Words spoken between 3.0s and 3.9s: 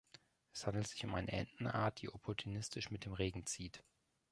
dem Regen zieht.